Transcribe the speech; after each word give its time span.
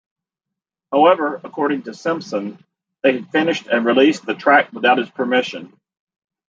However, 0.91 1.39
according 1.43 1.83
to 1.83 1.93
Simpson, 1.93 2.57
they 3.03 3.13
had 3.19 3.29
finished 3.29 3.67
and 3.67 3.85
released 3.85 4.25
the 4.25 4.33
track 4.33 4.73
without 4.73 4.97
his 4.97 5.11
permission. 5.11 5.79